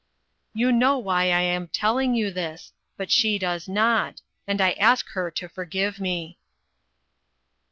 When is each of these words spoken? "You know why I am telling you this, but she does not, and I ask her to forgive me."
"You 0.61 0.71
know 0.71 0.97
why 0.97 1.25
I 1.25 1.41
am 1.41 1.67
telling 1.67 2.15
you 2.15 2.31
this, 2.31 2.73
but 2.97 3.11
she 3.11 3.37
does 3.37 3.67
not, 3.69 4.19
and 4.47 4.59
I 4.59 4.71
ask 4.71 5.07
her 5.09 5.29
to 5.29 5.47
forgive 5.47 5.99
me." 5.99 6.39